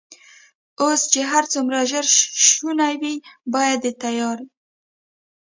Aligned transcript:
اوس 0.81 1.01
چې 1.11 1.21
هر 1.31 1.43
څومره 1.53 1.77
ژر 1.91 2.05
شونې 2.51 2.93
وي، 3.01 3.15
باید 3.53 3.77
د 3.81 3.87
تیارې. 4.03 4.47